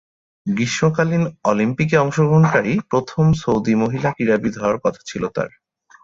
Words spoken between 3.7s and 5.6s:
মহিলা ক্রীড়াবিদ হওয়ার কথা ছিল তার।